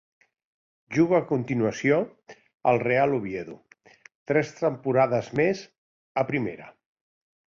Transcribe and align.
Jugà 0.95 1.17
a 1.17 1.25
continuació 1.31 1.99
al 2.71 2.79
Real 2.85 3.13
Oviedo, 3.17 3.57
tres 4.31 4.53
temporades 4.61 5.31
més 5.43 5.61
a 6.23 6.27
Primera. 6.33 6.71